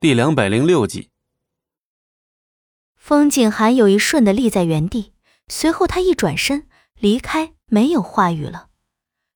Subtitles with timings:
[0.00, 1.10] 第两百零六集，
[2.94, 5.12] 风景寒有一瞬的立在原地，
[5.48, 6.68] 随后他一转身
[7.00, 8.68] 离开，没有话语了。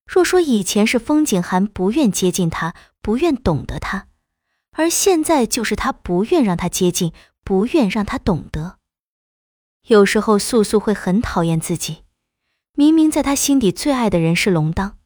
[0.07, 4.07] 若说以前是风景寒不愿接近他，不愿懂得他，
[4.71, 8.79] 而现在就是他不愿让他接近，不愿让他懂得。
[9.89, 12.05] 有时候素素会很讨厌自己，
[12.75, 14.97] 明明在他心底最爱的人是龙当，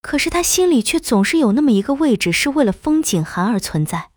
[0.00, 4.12] 可是他心里却总是有那么一个位置是为了风景寒而存在。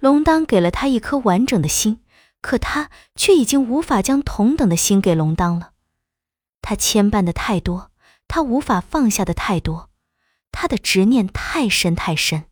[0.00, 2.00] 龙当给了他一颗完整的心，
[2.42, 5.72] 可他却已经无法将同等的心给龙当了。
[6.60, 7.90] 他牵绊的太多，
[8.28, 9.88] 他无法放下的太多，
[10.52, 12.44] 他的执念太深太深。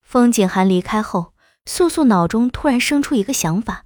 [0.00, 1.34] 风景寒离开后，
[1.66, 3.84] 素素脑中突然生出一个想法：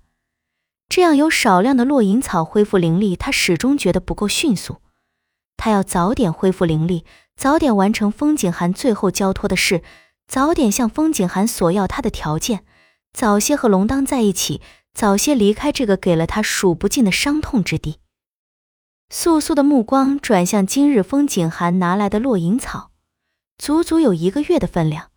[0.88, 4.80] 这样有少量的落银草恢复灵力，他始终觉得不够迅速。
[5.56, 9.82] 他要早点恢复灵力，早点完成风景寒最后交托的事。
[10.32, 12.64] 早点向风景寒索要他的条件，
[13.12, 14.62] 早些和龙当在一起，
[14.94, 17.98] 早些离开这个给了他数不尽的伤痛之地。
[19.10, 22.92] 素素的目光转向今日风景寒拿来的落银草，
[23.58, 25.10] 足足有一个月的分量，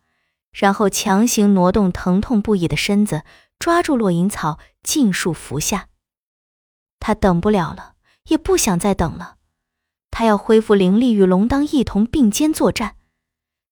[0.51, 3.23] 然后强行挪动疼痛不已的身子，
[3.57, 5.87] 抓住落银草，尽数服下。
[6.99, 7.93] 他等不了了，
[8.27, 9.37] 也不想再等了，
[10.11, 12.97] 他要恢复灵力，与龙当一同并肩作战。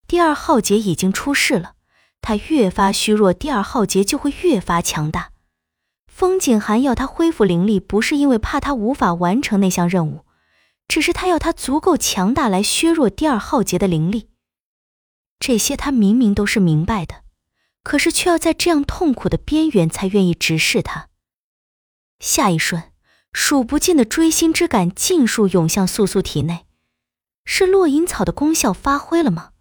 [0.08, 1.74] 第二浩劫已经出世了，
[2.22, 5.32] 他越发虚弱，第二浩劫就会越发强大。
[6.08, 10.26] 风景寒要他恢复灵力，不是因为怕他无法完成那项任务，
[10.88, 14.30] 只是他要他足够强大来削弱第二浩劫的灵力。
[15.40, 17.24] 这些他明明都是明白的，
[17.82, 21.10] 可是却要在这样痛苦的边缘才愿意直视他。
[22.20, 22.92] 下一瞬，
[23.34, 26.68] 数不尽的锥心之感尽数涌向素素体内，
[27.44, 29.53] 是落银草的功效发挥了吗？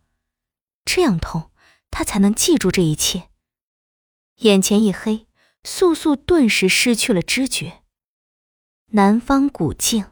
[0.95, 1.51] 这样痛，
[1.91, 3.31] 他才能记住这一切。
[4.41, 5.27] 眼前一黑，
[5.65, 7.81] 素素顿时失去了知觉。
[8.89, 10.05] 南方古境，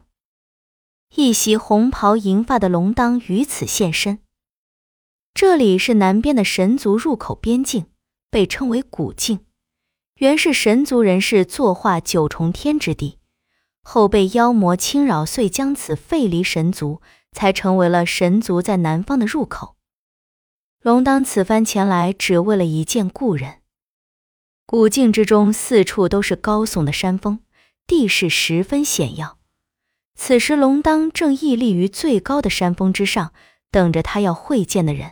[1.13, 4.21] 一袭红袍银发的龙当于此现身。
[5.35, 7.85] 这里是南边的神族入口边境，
[8.31, 9.45] 被称为古境，
[10.15, 13.19] 原是神族人士作化九重天之地，
[13.83, 19.75] 后被妖魔侵扰，遂将此废离神族，才成为了神族在南方的入口。
[20.81, 23.59] 龙当此番前来，只为了一见故人。
[24.65, 27.39] 古境之中，四处都是高耸的山峰，
[27.85, 29.37] 地势十分险要。
[30.15, 33.31] 此时，龙当正屹立于最高的山峰之上，
[33.69, 35.11] 等着他要会见的人。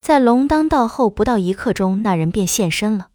[0.00, 3.10] 在龙当到后不到一刻钟，那人便现身了。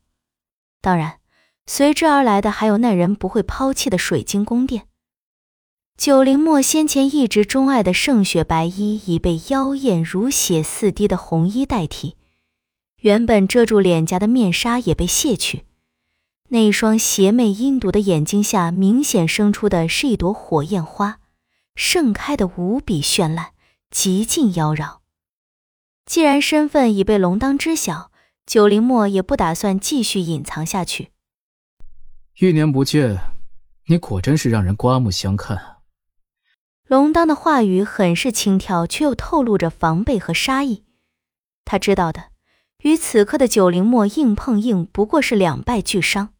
[0.79, 1.19] 当然，
[1.65, 4.87] 随之而来的还有那人不会抛弃的水晶宫殿。
[5.95, 12.15] 九灵墨先前一直钟爱的圣雪白衣已被妖艳如血似滴的红衣代替，
[13.01, 15.65] 原本遮住脸颊的面纱也被卸去，
[16.49, 21.19] 那双邪魅阴毒的眼睛下明显生出的是一朵火焰花，
[21.75, 23.51] 盛开的无比绚烂，
[23.89, 24.97] 极尽妖娆。
[26.05, 28.11] 既然身份已被龙当知晓，
[28.45, 31.11] 九灵墨也不打算继续隐藏下去。
[32.39, 33.17] 一年不见，
[33.85, 35.72] 你果真是让人刮目相看。
[36.87, 40.83] 龙当的话语很是轻佻，却又透露着防备和杀意。
[41.65, 42.25] 他知道的，
[42.79, 46.33] 与此刻的九灵墨硬碰硬不过是两败俱伤。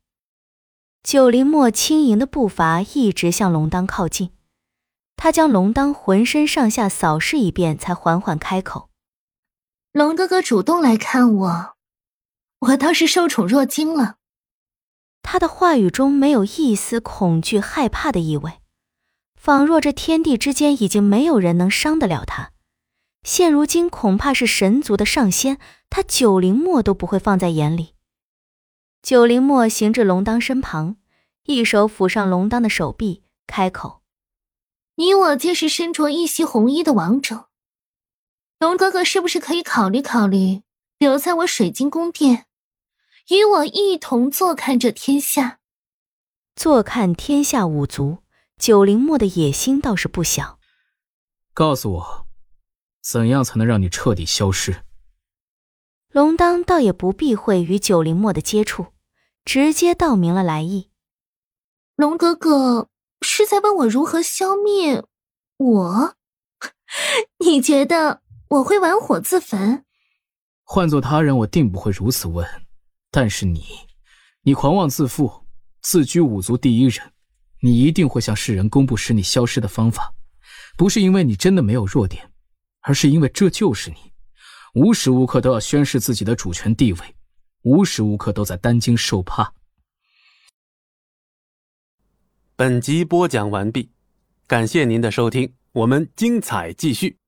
[1.01, 4.31] 九灵墨轻盈的步伐一直向龙当靠近，
[5.15, 8.89] 他将龙当浑身上下扫视一遍，才缓缓开口
[9.91, 11.75] ：“龙哥哥主动来看我，
[12.59, 14.15] 我倒是受宠若惊了。”
[15.23, 18.59] 他的话语中没有一丝恐惧、害怕的意味。
[19.43, 22.53] 仿若这天地之间已经没有人能伤得了他，
[23.23, 25.57] 现如今恐怕是神族的上仙，
[25.89, 27.93] 他九灵墨都不会放在眼里。
[29.01, 30.95] 九灵墨行至龙当身旁，
[31.43, 34.01] 一手抚上龙当的手臂，开口
[34.95, 37.49] ：“你我皆是身着一袭红衣的王者，
[38.59, 40.61] 龙哥哥是不是可以考虑考虑，
[40.97, 42.45] 留在我水晶宫殿，
[43.27, 45.59] 与我一同坐看这天下？
[46.56, 48.19] 坐看天下五族。”
[48.57, 50.59] 九灵墨的野心倒是不小。
[51.53, 52.27] 告诉我，
[53.01, 54.83] 怎样才能让你彻底消失？
[56.09, 58.88] 龙当倒也不避讳与九灵墨的接触，
[59.44, 60.91] 直接道明了来意。
[61.95, 62.89] 龙哥哥
[63.21, 65.03] 是在问我如何消灭
[65.57, 66.15] 我？
[67.44, 69.83] 你觉得我会玩火自焚？
[70.63, 72.47] 换做他人，我定不会如此问。
[73.11, 73.65] 但是你，
[74.44, 75.45] 你狂妄自负，
[75.81, 77.13] 自居五族第一人。
[77.65, 80.13] 你一定会向世人公布使你消失的方法，
[80.75, 82.30] 不是因为你真的没有弱点，
[82.81, 83.95] 而是因为这就是你，
[84.74, 87.00] 无时无刻都要宣示自己的主权地位。
[87.62, 89.54] 无时无刻都在担惊受怕。
[92.57, 93.89] 本集播讲完毕，
[94.45, 97.22] 感谢您的收听，我们精彩继续。